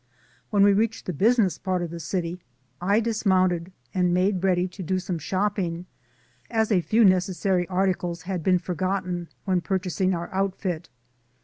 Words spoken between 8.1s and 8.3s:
DAYS ON